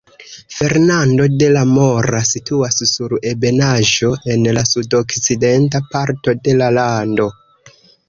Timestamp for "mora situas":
1.73-2.81